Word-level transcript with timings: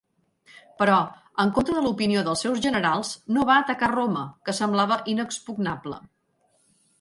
Però, 0.81 0.93
en 1.43 1.51
contra 1.57 1.75
de 1.75 1.83
l'opinió 1.87 2.23
dels 2.27 2.41
seus 2.45 2.61
generals, 2.63 3.11
no 3.37 3.45
va 3.51 3.59
atacar 3.65 3.91
Roma, 3.93 4.25
que 4.49 4.57
semblava 4.63 4.99
inexpugnable. 5.15 6.01